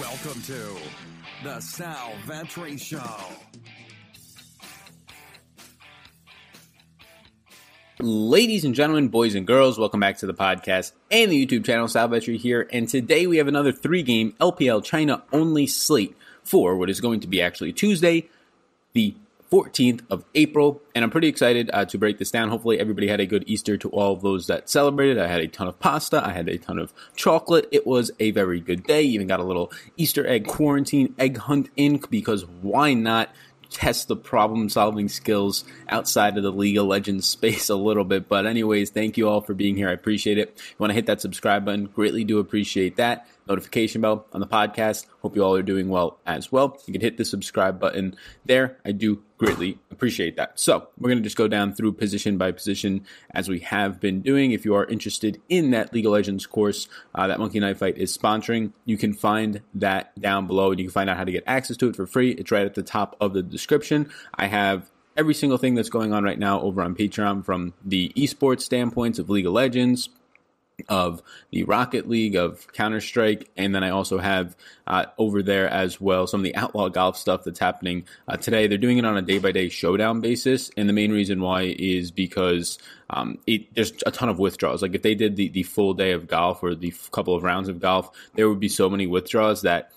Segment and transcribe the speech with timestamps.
[0.00, 0.76] Welcome to
[1.42, 3.00] the Sal Vetri Show.
[8.00, 11.88] Ladies and gentlemen, boys and girls, welcome back to the podcast and the YouTube channel.
[11.88, 16.90] Sal Vetri here, and today we have another three-game LPL China only slate for what
[16.90, 18.28] is going to be actually Tuesday,
[18.92, 19.14] the
[19.50, 22.48] 14th of April, and I'm pretty excited uh, to break this down.
[22.48, 25.18] Hopefully, everybody had a good Easter to all of those that celebrated.
[25.18, 27.68] I had a ton of pasta, I had a ton of chocolate.
[27.70, 29.02] It was a very good day.
[29.02, 33.30] Even got a little Easter egg quarantine egg hunt in because why not?
[33.68, 38.28] test the problem solving skills outside of the League of Legends space a little bit.
[38.28, 39.88] But, anyways, thank you all for being here.
[39.88, 40.54] I appreciate it.
[40.56, 44.46] you want to hit that subscribe button, greatly do appreciate that notification bell on the
[44.46, 45.06] podcast.
[45.22, 46.78] Hope you all are doing well as well.
[46.86, 48.78] You can hit the subscribe button there.
[48.84, 50.58] I do greatly appreciate that.
[50.58, 54.22] So we're going to just go down through position by position as we have been
[54.22, 54.52] doing.
[54.52, 57.98] If you are interested in that League of Legends course uh, that Monkey Knife Fight
[57.98, 61.32] is sponsoring, you can find that down below and you can find out how to
[61.32, 62.30] get access to it for free.
[62.30, 64.10] It's right at the top of the description.
[64.34, 68.12] I have every single thing that's going on right now over on Patreon from the
[68.16, 70.08] esports standpoints of League of Legends,
[70.88, 75.68] of the Rocket League, of Counter Strike, and then I also have uh, over there
[75.68, 78.66] as well some of the outlaw golf stuff that's happening uh, today.
[78.66, 81.74] They're doing it on a day by day showdown basis, and the main reason why
[81.78, 82.78] is because
[83.10, 84.82] um, it, there's a ton of withdrawals.
[84.82, 87.42] Like if they did the, the full day of golf or the f- couple of
[87.42, 89.92] rounds of golf, there would be so many withdrawals that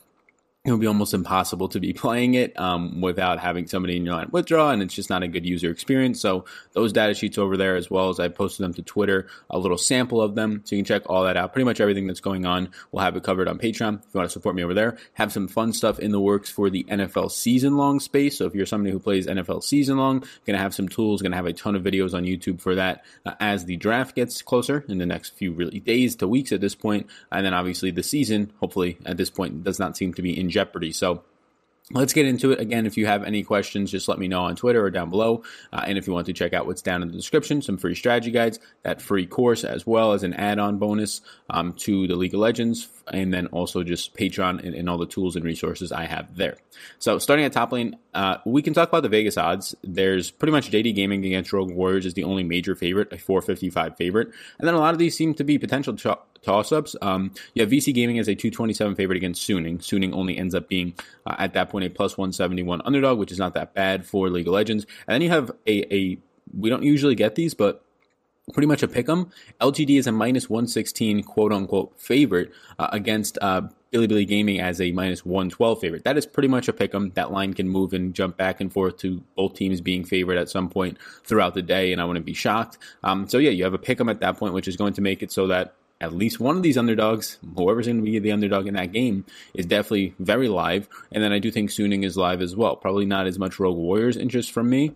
[0.65, 4.15] it would be almost impossible to be playing it um, without having somebody in your
[4.15, 6.19] line withdraw, and it's just not a good user experience.
[6.19, 9.57] So those data sheets over there, as well as I posted them to Twitter, a
[9.57, 11.53] little sample of them, so you can check all that out.
[11.53, 13.99] Pretty much everything that's going on, we'll have it covered on Patreon.
[13.99, 16.49] If you want to support me over there, have some fun stuff in the works
[16.49, 18.37] for the NFL season long space.
[18.37, 21.31] So if you're somebody who plays NFL season long, going to have some tools, going
[21.31, 24.41] to have a ton of videos on YouTube for that uh, as the draft gets
[24.41, 27.91] closer in the next few really days to weeks at this point, and then obviously
[27.91, 30.91] the season, hopefully at this point, does not seem to be in jeopardy.
[30.91, 31.23] So
[31.91, 32.59] Let's get into it.
[32.59, 35.41] Again, if you have any questions, just let me know on Twitter or down below.
[35.73, 37.95] Uh, and if you want to check out what's down in the description, some free
[37.95, 42.15] strategy guides, that free course, as well as an add on bonus um, to the
[42.15, 45.91] League of Legends, and then also just Patreon and, and, all the tools and resources
[45.91, 46.57] I have there.
[46.99, 49.75] So, starting at top lane, uh, we can talk about the Vegas odds.
[49.83, 53.97] There's pretty much JD Gaming against Rogue Warriors is the only major favorite, a 455
[53.97, 54.27] favorite.
[54.59, 55.95] And then a lot of these seem to be potential
[56.41, 56.95] toss ups.
[57.01, 59.79] Um, yeah, Vici Gaming as a 227 favorite against Suning.
[59.79, 60.93] Suning only ends up being
[61.25, 64.47] uh, at that point a plus 171 underdog, which is not that bad for League
[64.47, 64.85] of Legends.
[65.07, 66.17] And then you have a, a
[66.57, 67.83] we don't usually get these, but
[68.53, 69.29] pretty much a pick 'em.
[69.61, 73.61] LGD is a minus 116 quote unquote favorite uh, against uh,
[73.91, 76.03] Billy Gaming as a minus 112 favorite.
[76.03, 77.11] That is pretty much a pick 'em.
[77.15, 80.49] That line can move and jump back and forth to both teams being favored at
[80.49, 82.77] some point throughout the day, and I wouldn't be shocked.
[83.03, 85.01] Um, so yeah, you have a pick 'em at that point, which is going to
[85.01, 88.31] make it so that at least one of these underdogs, whoever's going to be the
[88.31, 90.87] underdog in that game, is definitely very live.
[91.11, 92.75] And then I do think Suning is live as well.
[92.75, 94.93] Probably not as much Rogue Warriors interest from me.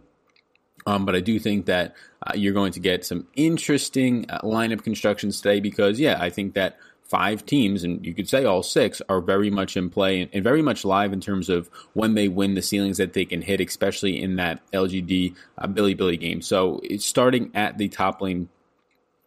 [0.85, 4.83] Um, but I do think that uh, you're going to get some interesting uh, lineup
[4.83, 9.01] constructions today because, yeah, I think that five teams, and you could say all six,
[9.07, 12.27] are very much in play and, and, very much live in terms of when they
[12.27, 16.41] win the ceilings that they can hit, especially in that LGD uh, Billy game.
[16.41, 18.49] So it's starting at the top lane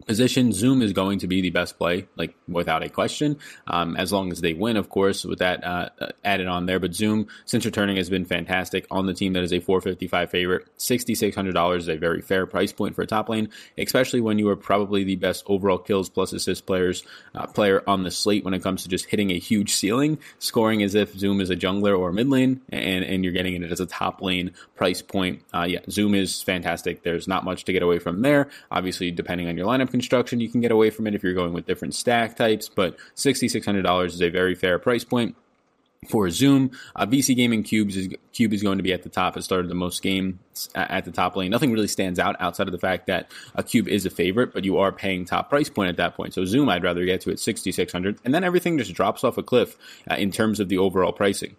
[0.05, 4.13] position, Zoom is going to be the best play, like without a question, um, as
[4.13, 5.89] long as they win, of course, with that uh,
[6.23, 6.79] added on there.
[6.79, 10.67] But Zoom, since returning, has been fantastic on the team that is a 455 favorite.
[10.77, 14.55] $6,600 is a very fair price point for a top lane, especially when you are
[14.55, 17.03] probably the best overall kills plus assist players
[17.33, 20.83] uh, player on the slate when it comes to just hitting a huge ceiling, scoring
[20.83, 23.71] as if Zoom is a jungler or a mid lane, and, and you're getting it
[23.71, 25.41] as a top lane price point.
[25.53, 27.01] Uh, yeah, Zoom is fantastic.
[27.01, 28.49] There's not much to get away from there.
[28.71, 31.53] Obviously, depending on your lineup construction, you can get away from it if you're going
[31.53, 35.35] with different stack types, but $6,600 is a very fair price point
[36.09, 36.71] for Zoom.
[36.95, 39.35] Uh, Vici Gaming Cubes is Cube is going to be at the top.
[39.35, 41.51] It started the most games at the top lane.
[41.51, 44.63] Nothing really stands out outside of the fact that a Cube is a favorite, but
[44.63, 46.33] you are paying top price point at that point.
[46.33, 49.43] So Zoom, I'd rather get to at 6,600, and then everything just drops off a
[49.43, 49.75] cliff
[50.09, 51.55] uh, in terms of the overall pricing.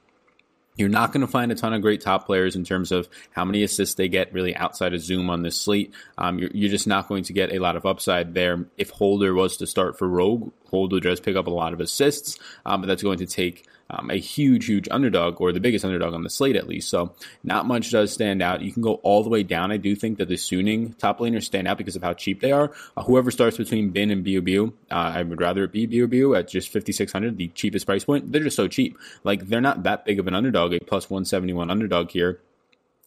[0.79, 3.45] You're not going to find a ton of great top players in terms of how
[3.45, 5.93] many assists they get really outside of Zoom on this slate.
[6.17, 8.67] Um, you're, you're, just not going to get a lot of upside there.
[8.77, 12.39] If Holder was to start for Rogue, Holder does pick up a lot of assists,
[12.65, 16.15] um, but that's going to take um, a huge, huge underdog, or the biggest underdog
[16.15, 16.89] on the slate at least.
[16.89, 18.63] So not much does stand out.
[18.63, 19.73] You can go all the way down.
[19.73, 22.53] I do think that the Suning top laners stand out because of how cheap they
[22.53, 22.73] are.
[22.97, 26.49] Uh, whoever starts between Bin and BUBU, uh, I would rather it be BUBU at
[26.49, 28.33] just 5600 the cheapest price point.
[28.33, 28.99] They're just so cheap.
[29.25, 32.41] Like they're not that big of an underdog, a plus 171 underdog here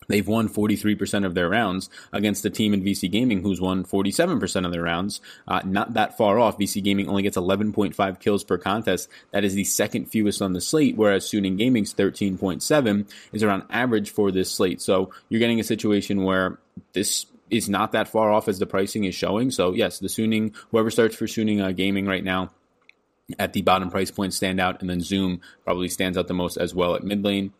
[0.07, 4.65] They've won 43% of their rounds against a team in Vici Gaming who's won 47%
[4.65, 5.21] of their rounds.
[5.47, 6.57] Uh, not that far off.
[6.57, 9.09] Vici Gaming only gets 11.5 kills per contest.
[9.31, 14.09] That is the second fewest on the slate, whereas Suning Gaming's 13.7 is around average
[14.09, 14.81] for this slate.
[14.81, 16.59] So you're getting a situation where
[16.93, 19.51] this is not that far off as the pricing is showing.
[19.51, 22.51] So yes, the Suning, whoever starts for Suning uh, Gaming right now,
[23.39, 26.57] at the bottom price point stand out, and then Zoom probably stands out the most
[26.57, 27.53] as well at mid lane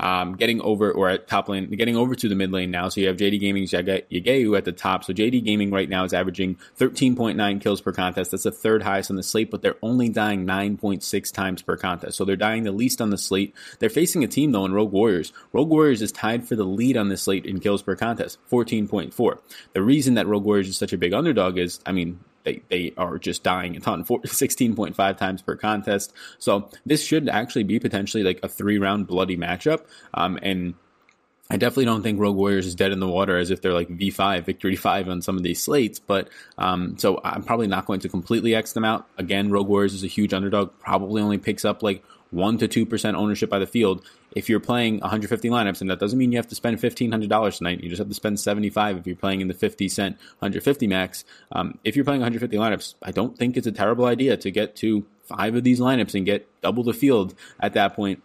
[0.00, 2.88] um, getting over or at top lane, getting over to the mid lane now.
[2.88, 5.04] So you have JD Gaming's Yagao at the top.
[5.04, 8.30] So JD Gaming right now is averaging 13.9 kills per contest.
[8.30, 12.16] That's the third highest on the slate, but they're only dying 9.6 times per contest.
[12.16, 13.54] So they're dying the least on the slate.
[13.78, 15.32] They're facing a team though in Rogue Warriors.
[15.52, 19.38] Rogue Warriors is tied for the lead on the slate in kills per contest, 14.4.
[19.72, 22.94] The reason that Rogue Warriors is such a big underdog is, I mean, they, they
[22.96, 26.12] are just dying a ton, 16.5 times per contest.
[26.38, 29.84] So this should actually be potentially like a three round bloody matchup.
[30.14, 30.74] Um, and
[31.50, 33.88] I definitely don't think Rogue Warriors is dead in the water as if they're like
[33.88, 35.98] V5, Victory 5 on some of these slates.
[35.98, 39.06] But um, so I'm probably not going to completely X them out.
[39.16, 43.14] Again, Rogue Warriors is a huge underdog, probably only picks up like 1 to 2%
[43.14, 44.04] ownership by the field.
[44.38, 47.82] If you're playing 150 lineups, and that doesn't mean you have to spend $1,500 tonight,
[47.82, 51.24] you just have to spend 75 if you're playing in the 50 cent 150 max.
[51.50, 54.76] Um, if you're playing 150 lineups, I don't think it's a terrible idea to get
[54.76, 58.22] to five of these lineups and get double the field at that point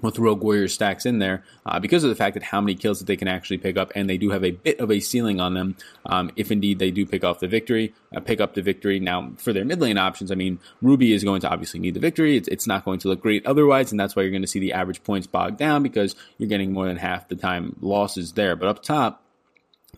[0.00, 3.00] with Rogue Warrior stacks in there uh, because of the fact that how many kills
[3.00, 5.40] that they can actually pick up, and they do have a bit of a ceiling
[5.40, 8.62] on them um, if indeed they do pick off the victory, uh, pick up the
[8.62, 9.00] victory.
[9.00, 12.00] Now, for their mid lane options, I mean, Ruby is going to obviously need the
[12.00, 12.36] victory.
[12.36, 14.60] It's, it's not going to look great otherwise, and that's why you're going to see
[14.60, 18.54] the average points bogged down because you're getting more than half the time losses there.
[18.54, 19.24] But up top,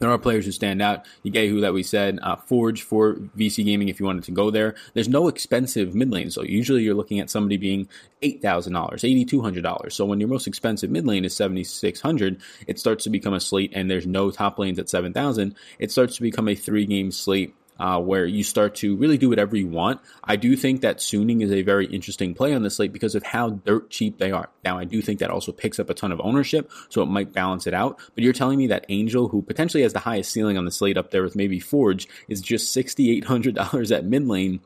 [0.00, 1.06] there are players who stand out.
[1.24, 4.74] Yagao that we said, uh, Forge for Vici Gaming if you wanted to go there.
[4.94, 7.88] There's no expensive mid lane, so usually you're looking at somebody being
[8.22, 9.94] eight thousand dollars, eighty two hundred dollars.
[9.94, 13.34] So when your most expensive mid lane is seventy six hundred, it starts to become
[13.34, 15.54] a slate, and there's no top lanes at seven thousand.
[15.78, 19.28] It starts to become a three game slate uh, where you start to really do
[19.28, 20.00] whatever you want.
[20.22, 23.22] I do think that Suning is a very interesting play on the slate because of
[23.22, 24.50] how dirt cheap they are.
[24.62, 27.32] Now, I do think that also picks up a ton of ownership, so it might
[27.32, 27.98] balance it out.
[28.14, 30.98] But you're telling me that Angel, who potentially has the highest ceiling on the slate
[30.98, 34.60] up there with maybe Forge, is just $6,800 at mid lane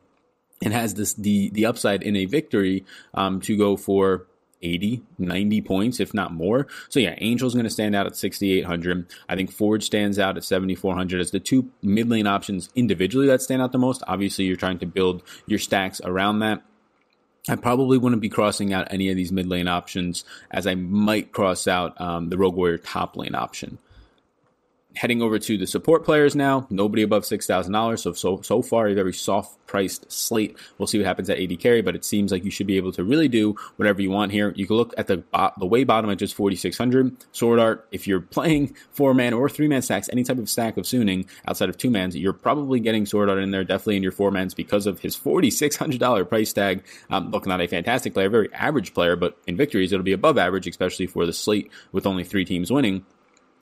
[0.62, 4.26] and has this the the upside in a victory um, to go for
[4.62, 6.67] 80, 90 points, if not more.
[6.89, 9.06] So yeah, Angel's going to stand out at 6,800.
[9.29, 13.43] I think Forge stands out at 7,400 as the two mid lane options individually that
[13.43, 14.03] stand out the most.
[14.06, 16.62] Obviously, you're trying to build your stacks around that.
[17.49, 21.33] I probably wouldn't be crossing out any of these mid lane options as I might
[21.33, 23.79] cross out um, the Rogue Warrior top lane option
[24.94, 26.67] heading over to the support players now.
[26.70, 28.02] Nobody above six thousand dollars.
[28.02, 30.56] So so so far a very soft priced slate.
[30.79, 32.93] We'll see what happens at AD carry, but it seems like you should be able
[32.93, 34.52] to really do whatever you want here.
[34.56, 35.23] You can look at the
[35.58, 37.17] the way bottom at just forty six hundred.
[37.32, 37.88] Sword art.
[37.91, 41.26] If you're playing four man or three man stacks, any type of stack of Suning
[41.46, 43.64] outside of two mans, you're probably getting sword art in there.
[43.64, 46.85] Definitely in your four mans because of his forty six hundred dollar price tag.
[47.11, 50.38] Um, look, not a fantastic player, very average player, but in victories it'll be above
[50.38, 53.05] average, especially for the slate with only three teams winning.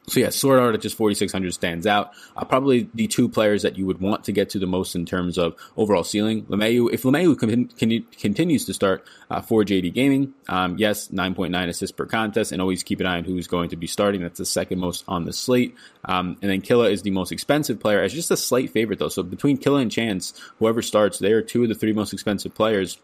[0.09, 2.13] So yeah, Sword Art at just 4,600 stands out.
[2.37, 5.07] Uh, probably the two players that you would want to get to the most in
[5.07, 6.43] terms of overall ceiling.
[6.47, 11.69] LvMao, if LvMao con- con- continues to start uh, for JD Gaming, um, yes, 9.9
[11.69, 14.23] assists per contest, and always keep an eye on who's going to be starting.
[14.23, 15.77] That's the second most on the slate.
[16.05, 19.09] Um, and then Killa is the most expensive player as just a slight favorite though.
[19.09, 22.55] So between Killa and Chance, whoever starts, they are two of the three most expensive
[22.55, 22.99] players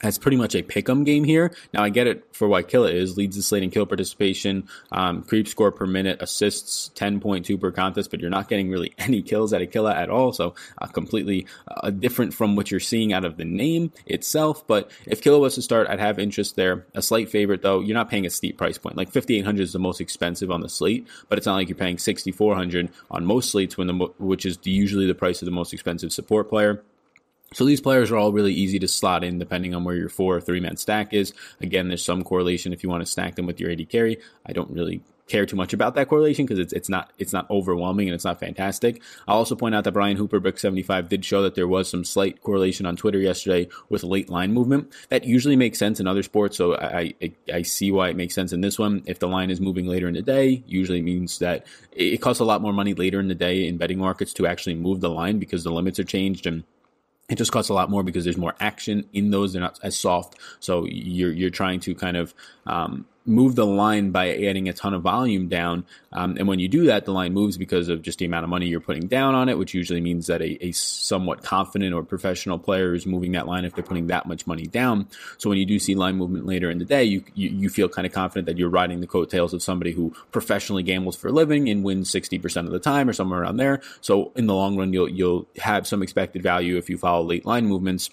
[0.00, 1.54] that's pretty much a pick'em game here.
[1.72, 3.16] Now I get it for what Killa is.
[3.16, 8.10] Leads the slate in kill participation, um, creep score per minute, assists 10.2 per contest,
[8.10, 10.32] but you're not getting really any kills at a Killa at all.
[10.32, 14.66] So uh, completely uh, different from what you're seeing out of the name itself.
[14.66, 16.86] But if Killa was to start, I'd have interest there.
[16.94, 18.96] A slight favorite though, you're not paying a steep price point.
[18.96, 21.98] Like 5800 is the most expensive on the slate, but it's not like you're paying
[21.98, 26.12] 6400 on most slates when the which is usually the price of the most expensive
[26.12, 26.82] support player.
[27.52, 30.36] So these players are all really easy to slot in depending on where your four
[30.36, 31.34] or three man stack is.
[31.60, 34.18] Again, there's some correlation if you want to stack them with your AD carry.
[34.46, 37.50] I don't really care too much about that correlation because it's it's not it's not
[37.50, 39.02] overwhelming and it's not fantastic.
[39.26, 42.04] I'll also point out that Brian Hooper Brick 75 did show that there was some
[42.04, 44.92] slight correlation on Twitter yesterday with late line movement.
[45.08, 48.34] That usually makes sense in other sports, so I, I, I see why it makes
[48.36, 49.02] sense in this one.
[49.06, 52.44] If the line is moving later in the day, usually means that it costs a
[52.44, 55.40] lot more money later in the day in betting markets to actually move the line
[55.40, 56.62] because the limits are changed and
[57.30, 59.52] it just costs a lot more because there's more action in those.
[59.52, 60.36] They're not as soft.
[60.58, 62.34] So you're, you're trying to kind of,
[62.66, 65.84] um, move the line by adding a ton of volume down.
[66.12, 68.50] Um, and when you do that, the line moves because of just the amount of
[68.50, 72.02] money you're putting down on it, which usually means that a, a somewhat confident or
[72.02, 75.06] professional player is moving that line if they're putting that much money down.
[75.38, 77.88] So when you do see line movement later in the day, you, you, you feel
[77.88, 81.32] kind of confident that you're riding the coattails of somebody who professionally gambles for a
[81.32, 83.80] living and wins 60% of the time or somewhere around there.
[84.00, 87.44] So in the long run, you'll, you'll have some expected value if you follow late
[87.44, 88.10] line movements.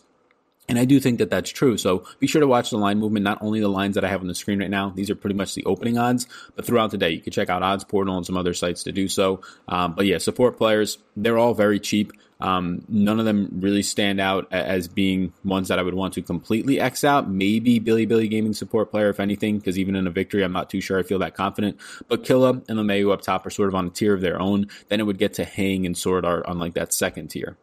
[0.69, 1.77] And I do think that that's true.
[1.77, 4.19] So be sure to watch the line movement, not only the lines that I have
[4.19, 4.89] on the screen right now.
[4.89, 7.63] These are pretty much the opening odds, but throughout the day, you can check out
[7.63, 9.41] Odds Portal and some other sites to do so.
[9.69, 12.11] Um, but yeah, support players, they're all very cheap.
[12.39, 16.21] Um, none of them really stand out as being ones that I would want to
[16.21, 17.29] completely X out.
[17.29, 20.81] Maybe Bilibili Gaming support player, if anything, because even in a victory, I'm not too
[20.81, 21.79] sure I feel that confident.
[22.09, 24.67] But Killa and LvMao up top are sort of on a tier of their own.
[24.89, 27.57] Then it would get to Hang and Sword Art on like that second tier.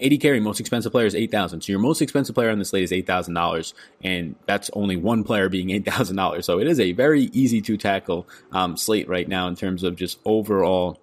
[0.00, 1.62] AD carry most expensive player is eight thousand.
[1.62, 4.96] So your most expensive player on the slate is eight thousand dollars, and that's only
[4.96, 6.46] one player being eight thousand dollars.
[6.46, 9.96] So it is a very easy to tackle um, slate right now in terms of
[9.96, 10.98] just overall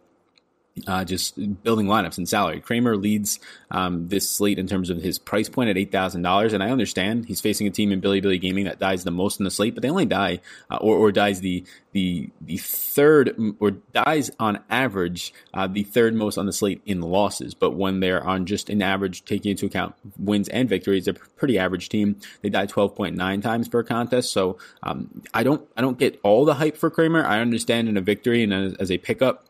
[0.87, 2.61] uh, just building lineups and salary.
[2.61, 3.39] Kramer leads
[3.71, 6.69] um, this slate in terms of his price point at eight thousand dollars, and I
[6.69, 9.75] understand he's facing a team in Bilibili Gaming that dies the most in the slate,
[9.75, 14.59] but they only die uh, or, or dies the the the third or dies on
[14.69, 17.53] average uh, the third most on the slate in losses.
[17.53, 21.29] But when they're on just an average, taking into account wins and victories, they're a
[21.37, 22.17] pretty average team.
[22.41, 24.31] They die twelve point nine times per contest.
[24.31, 27.25] So um, I don't I don't get all the hype for Kramer.
[27.25, 29.48] I understand in a victory and as, as a pickup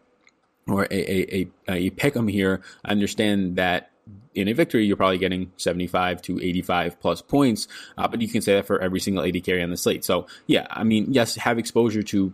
[0.69, 3.91] or a, a, a, a pick 'em here, I understand that
[4.35, 8.41] in a victory, you're probably getting 75 to 85 plus points, uh, but you can
[8.41, 10.05] say that for every single AD carry on the slate.
[10.05, 12.33] So, yeah, I mean, yes, have exposure to,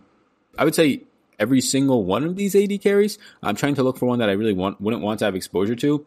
[0.58, 1.02] I would say,
[1.38, 3.18] every single one of these AD carries.
[3.42, 5.76] I'm trying to look for one that I really want, wouldn't want to have exposure
[5.76, 6.06] to.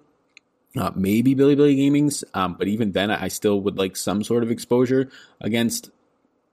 [0.77, 4.51] Uh, maybe Billy Gaming's, um, but even then, I still would like some sort of
[4.51, 5.09] exposure
[5.41, 5.89] against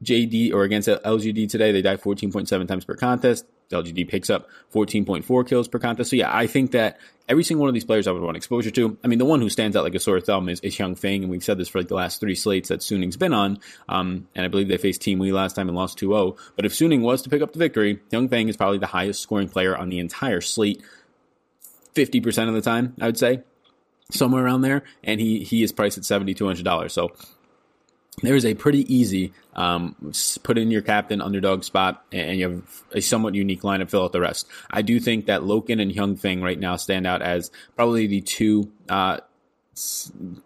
[0.02, 1.70] JD or against LGD today.
[1.72, 3.44] They die 14.7 times per contest.
[3.70, 6.10] LGD picks up 14.4 kills per contest.
[6.10, 8.70] So yeah, I think that every single one of these players I would want exposure
[8.70, 8.96] to.
[9.02, 11.22] I mean, the one who stands out like a sore thumb is, is Hyung Feng,
[11.22, 13.58] and we've said this for like the last three slates that Suning's been on.
[13.88, 16.36] Um, and I believe they faced Team WE last time and lost 2-0.
[16.54, 19.20] But if Suning was to pick up the victory, Young Feng is probably the highest
[19.20, 20.82] scoring player on the entire slate,
[21.94, 23.42] 50% of the time, I would say.
[24.12, 26.92] Somewhere around there, and he he is priced at seventy two hundred dollars.
[26.92, 27.10] So
[28.22, 32.84] there is a pretty easy um, put in your captain underdog spot, and you have
[32.92, 33.90] a somewhat unique lineup.
[33.90, 34.46] Fill out the rest.
[34.70, 38.22] I do think that Loken and Young Feng right now stand out as probably the
[38.22, 39.18] two uh,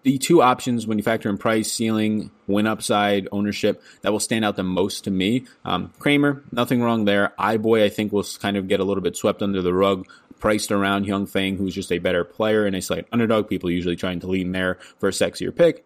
[0.03, 4.45] the two options when you factor in price, ceiling, win upside, ownership that will stand
[4.45, 5.47] out the most to me.
[5.65, 7.33] Um, Kramer, nothing wrong there.
[7.39, 10.07] iBoy, I think will kind of get a little bit swept under the rug.
[10.41, 13.49] Priced around Young Feng, who's just a better player and a slight underdog.
[13.49, 15.85] People usually trying to lean there for a sexier pick.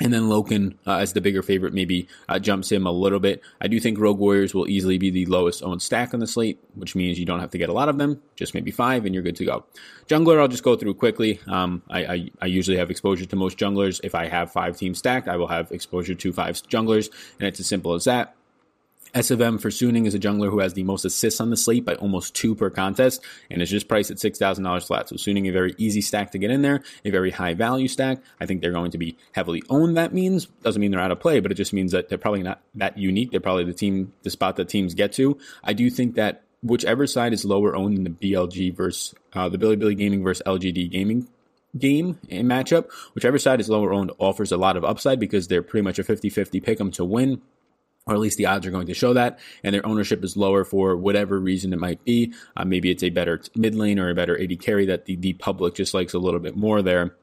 [0.00, 3.42] And then Loken, uh, as the bigger favorite, maybe uh, jumps him a little bit.
[3.60, 6.58] I do think Rogue Warriors will easily be the lowest owned stack on the slate,
[6.74, 9.14] which means you don't have to get a lot of them, just maybe five, and
[9.14, 9.64] you're good to go.
[10.08, 11.38] Jungler, I'll just go through quickly.
[11.46, 14.00] Um, I, I, I, usually have exposure to most junglers.
[14.02, 17.08] If I have five teams stacked, I will have exposure to five junglers,
[17.38, 18.34] and it's as simple as that.
[19.14, 21.94] SFM for Suning is a jungler who has the most assists on the slate by
[21.94, 25.08] almost two per contest, and is just priced at $6,000 flat.
[25.08, 28.22] So Suning, a very easy stack to get in there, a very high value stack.
[28.40, 29.96] I think they're going to be heavily owned.
[29.96, 32.42] That means doesn't mean they're out of play, but it just means that they're probably
[32.42, 33.30] not that unique.
[33.30, 35.38] They're probably the team, the spot that teams get to.
[35.62, 39.58] I do think that whichever side is lower owned in the BLG versus uh, the
[39.58, 41.28] Billy Gaming versus LGD Gaming
[41.76, 45.62] game and matchup, whichever side is lower owned offers a lot of upside because they're
[45.62, 47.40] pretty much a 50-50 pick them to win
[48.06, 50.64] or at least the odds are going to show that, and their ownership is lower
[50.64, 52.32] for whatever reason it might be.
[52.56, 55.32] Uh, maybe it's a better mid lane or a better AD carry that the, the
[55.34, 57.16] public just likes a little bit more there.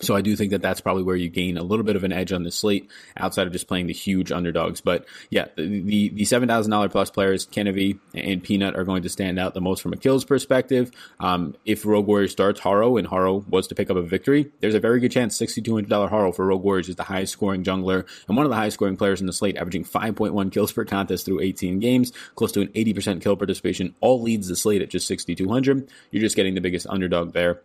[0.00, 2.12] So I do think that that's probably where you gain a little bit of an
[2.12, 4.80] edge on the slate outside of just playing the huge underdogs.
[4.80, 9.08] But yeah, the the, seven thousand dollar plus players, Kanavi and Peanut, are going to
[9.08, 10.90] stand out the most from a kills perspective.
[11.20, 14.74] Um, if Rogue Warrior starts Haro and Haro was to pick up a victory, there's
[14.74, 17.32] a very good chance sixty two hundred dollar Haro for Rogue Warriors is the highest
[17.32, 20.34] scoring jungler and one of the highest scoring players in the slate, averaging five point
[20.34, 23.94] one kills per contest through eighteen games, close to an eighty percent kill participation.
[24.00, 25.88] All leads the slate at just sixty two hundred.
[26.10, 27.60] You're just getting the biggest underdog there.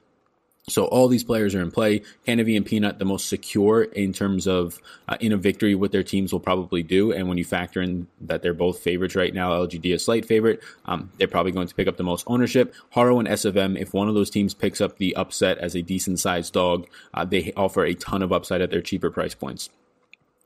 [0.67, 2.01] So all these players are in play.
[2.27, 6.03] Kanavi and Peanut, the most secure in terms of uh, in a victory, what their
[6.03, 7.11] teams will probably do.
[7.11, 10.61] And when you factor in that they're both favorites right now, LGD a slight favorite,
[10.85, 12.73] um, they're probably going to pick up the most ownership.
[12.91, 16.19] Haro and SFM, if one of those teams picks up the upset as a decent
[16.19, 19.69] sized dog, uh, they offer a ton of upside at their cheaper price points.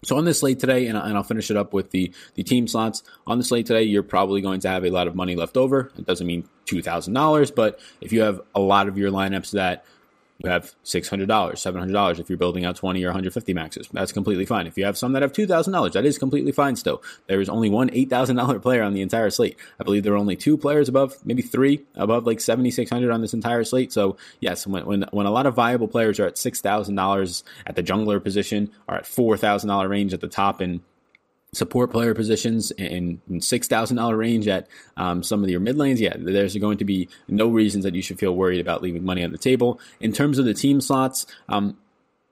[0.04, 3.04] So on this slate today, and, I'll finish it up with the, the team slots.
[3.26, 5.92] On the slate today, you're probably going to have a lot of money left over.
[5.98, 9.86] It doesn't mean $2,000, but if you have a lot of your lineups that
[10.44, 13.88] you have $600, $700 if you're building out 20 or 150 maxes.
[13.94, 14.68] That's completely fine.
[14.68, 17.02] If you have some that have $2,000, that is completely fine still.
[17.28, 19.58] There is only one $8,000 player on the entire slate.
[19.80, 23.34] I believe there are only two players above, maybe three above like 7,600 on this
[23.34, 23.94] entire slate.
[23.94, 27.84] So yes, when, when, when a lot of viable players are at $6,000 at the
[27.84, 30.82] jungler position, are at $4,000 range at the top and
[31.54, 34.68] support player positions in, in six thousand dollar range at
[34.98, 38.02] um, some of your mid lanes, yeah, there's going to be no reasons that you
[38.02, 39.80] should feel worried about leaving money on the table.
[40.00, 41.78] In terms of the team slots, um,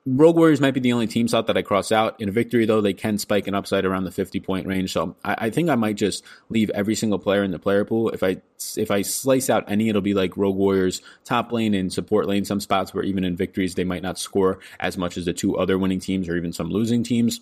[0.06, 2.20] Rogue Warriors might be the only team slot that I cross out.
[2.20, 4.92] In a victory, though, they can spike an upside around the 50 point range.
[4.92, 8.10] So I, I, think I might just leave every single player in the player pool.
[8.10, 8.42] If I
[8.75, 12.46] if I slice out any, it'll be like Rogue Warriors top lane and support lane.
[12.46, 15.56] Some spots where even in victories they might not score as much as the two
[15.56, 17.40] other winning teams or even some losing teams.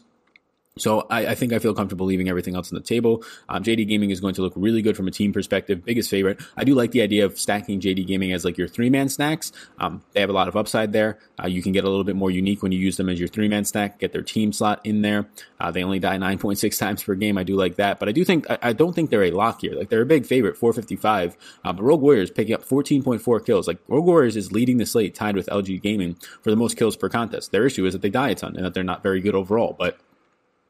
[0.79, 3.24] So I, I, think I feel comfortable leaving everything else on the table.
[3.48, 5.83] Um, JD Gaming is going to look really good from a team perspective.
[5.83, 6.39] Biggest favorite.
[6.57, 9.51] I do like the idea of stacking JD Gaming as like your three man snacks.
[9.79, 11.19] Um, they have a lot of upside there.
[11.41, 13.27] Uh, you can get a little bit more unique when you use them as your
[13.27, 14.00] three man stack.
[14.00, 15.27] Get their team slot in there.
[15.59, 17.38] Uh, they only die 9.6 times per game.
[17.38, 19.62] I do like that, but I do think I, I don't think they're a lock
[19.62, 19.74] here.
[19.74, 21.38] Like they're a big favorite, 455.
[21.63, 23.67] Uh, but Rogue Warriors picking up 14.4 kills.
[23.67, 26.95] Like Rogue Warriors is leading the slate, tied with LG Gaming for the most kills
[26.95, 27.51] per contest.
[27.51, 29.75] Their issue is that they die a ton and that they're not very good overall,
[29.77, 30.00] but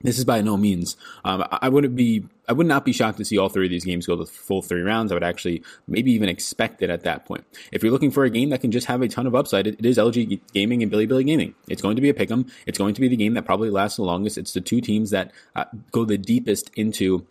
[0.02, 0.96] this is by no means.
[1.26, 2.24] Um, I wouldn't be.
[2.48, 4.62] I would not be shocked to see all three of these games go the full
[4.62, 5.12] three rounds.
[5.12, 7.44] I would actually maybe even expect it at that point.
[7.74, 9.76] If you're looking for a game that can just have a ton of upside, it,
[9.78, 11.54] it is LG Gaming and Bilibili Gaming.
[11.68, 12.50] It's going to be a pick'em.
[12.66, 14.38] It's going to be the game that probably lasts the longest.
[14.38, 17.28] It's the two teams that uh, go the deepest into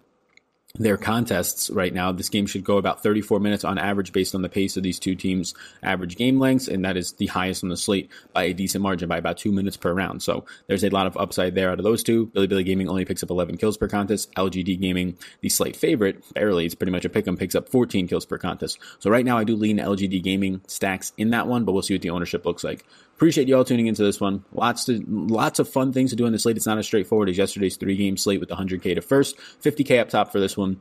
[0.74, 2.12] their contests right now.
[2.12, 4.98] This game should go about 34 minutes on average based on the pace of these
[4.98, 8.52] two teams' average game lengths, and that is the highest on the slate by a
[8.52, 10.22] decent margin by about two minutes per round.
[10.22, 12.26] So there's a lot of upside there out of those two.
[12.28, 14.32] Bilibili Gaming only picks up 11 kills per contest.
[14.34, 18.06] LGD Gaming, the slate favorite, barely, it's pretty much a pick 'em, picks up 14
[18.06, 18.78] kills per contest.
[18.98, 21.94] So right now I do lean LGD Gaming stacks in that one, but we'll see
[21.94, 22.84] what the ownership looks like.
[23.18, 24.44] Appreciate you all tuning into this one.
[24.52, 26.56] Lots to lots of fun things to do in the slate.
[26.56, 30.08] It's not as straightforward as yesterday's three game slate with 100k to first, 50k up
[30.08, 30.80] top for this one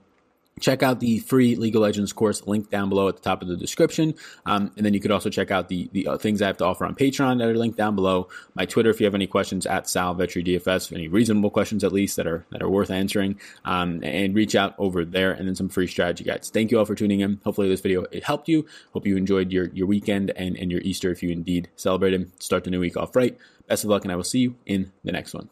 [0.60, 3.48] check out the free League of Legends course link down below at the top of
[3.48, 4.16] the description.
[4.46, 6.66] Um, and then you could also check out the, the uh, things I have to
[6.66, 8.30] offer on Patreon that are linked down below.
[8.56, 11.92] My Twitter, if you have any questions at Sal Vetri DFS, any reasonable questions at
[11.92, 15.56] least that are, that are worth answering, um, and reach out over there and then
[15.56, 16.50] some free strategy guides.
[16.50, 17.40] Thank you all for tuning in.
[17.44, 18.66] Hopefully this video, it helped you.
[18.94, 22.32] Hope you enjoyed your, your weekend and, and your Easter if you indeed celebrated.
[22.42, 23.38] Start the new week off right.
[23.68, 25.50] Best of luck and I will see you in the next one.